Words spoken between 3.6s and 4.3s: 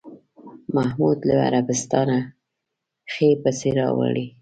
راوړې.